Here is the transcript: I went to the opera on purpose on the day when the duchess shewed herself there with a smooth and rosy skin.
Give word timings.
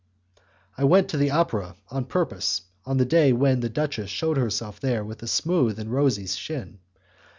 I 0.79 0.83
went 0.83 1.09
to 1.09 1.17
the 1.17 1.29
opera 1.29 1.75
on 1.91 2.05
purpose 2.05 2.63
on 2.87 2.97
the 2.97 3.05
day 3.05 3.33
when 3.33 3.59
the 3.59 3.69
duchess 3.69 4.09
shewed 4.09 4.35
herself 4.37 4.79
there 4.79 5.05
with 5.05 5.21
a 5.21 5.27
smooth 5.27 5.77
and 5.77 5.91
rosy 5.93 6.25
skin. 6.25 6.79